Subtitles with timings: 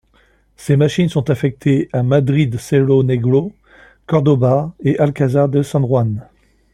[0.57, 3.53] Ces machines sont affectées à Madrid-cerro Negro,
[4.07, 6.27] Cordoba et Alcazar de San Juan.